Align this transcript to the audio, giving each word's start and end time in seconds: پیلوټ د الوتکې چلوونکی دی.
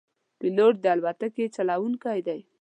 پیلوټ 0.39 0.75
د 0.83 0.85
الوتکې 0.93 1.45
چلوونکی 1.55 2.19
دی. 2.27 2.39